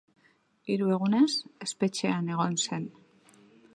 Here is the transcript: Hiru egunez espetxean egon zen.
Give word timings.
Hiru 0.69 0.87
egunez 0.95 1.29
espetxean 1.67 2.33
egon 2.37 2.59
zen. 2.67 2.89